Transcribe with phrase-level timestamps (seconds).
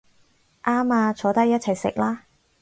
[0.63, 2.25] 啱吖，坐低一齊食啦